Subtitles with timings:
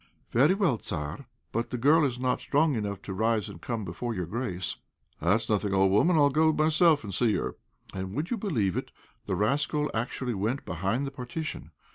[0.31, 4.15] "'Very well, Tzar; but the girl is not strong enough to rise and come before
[4.15, 4.77] your grace.'
[5.21, 7.55] "'That's nothing, old woman; I'll go myself and see her.'
[7.93, 8.89] "And, would you believe it,
[9.27, 11.69] the rascal actually went behind the partition.